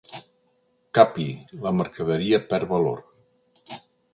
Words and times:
Capi, 0.99 1.27
la 1.65 1.75
mercaderia 1.81 2.41
perd 2.55 2.73
valor. 2.73 3.05